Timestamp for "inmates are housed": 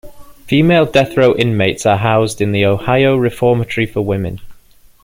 1.35-2.41